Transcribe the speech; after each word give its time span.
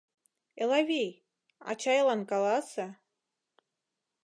Элавий, 0.61 1.11
ачайлан 1.71 2.21
каласе. 2.29 2.85